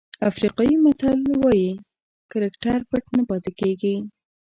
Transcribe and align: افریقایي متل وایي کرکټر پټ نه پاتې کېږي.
افریقایي 0.29 0.75
متل 0.83 1.19
وایي 1.41 1.69
کرکټر 2.31 2.79
پټ 2.89 3.03
نه 3.17 3.23
پاتې 3.29 3.51
کېږي. 3.59 3.95